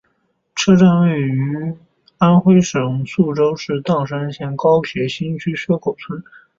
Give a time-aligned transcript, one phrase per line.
[0.55, 1.75] 车站位于
[2.17, 6.23] 安徽省宿州市砀山县高铁新区薛口村。